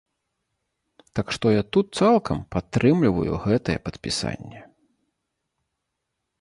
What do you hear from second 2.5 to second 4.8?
падтрымліваю гэтае падпісанне.